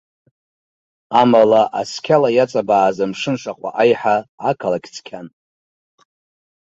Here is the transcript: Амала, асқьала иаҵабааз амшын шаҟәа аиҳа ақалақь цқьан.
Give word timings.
Амала, 1.21 1.61
асқьала 1.79 2.29
иаҵабааз 2.33 2.97
амшын 3.03 3.35
шаҟәа 3.41 3.69
аиҳа 3.81 4.15
ақалақь 4.49 4.89
цқьан. 4.95 5.27